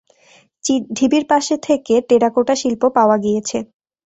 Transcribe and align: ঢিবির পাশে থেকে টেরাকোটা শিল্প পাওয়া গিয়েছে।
ঢিবির 0.93 1.23
পাশে 1.31 1.55
থেকে 1.67 1.93
টেরাকোটা 2.09 2.53
শিল্প 2.61 2.83
পাওয়া 2.97 3.17
গিয়েছে। 3.17 3.57